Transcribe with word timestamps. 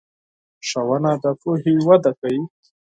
ښوونه 0.67 1.11
د 1.23 1.25
پوهې 1.41 1.73
وده 1.87 2.11
کوي. 2.19 2.41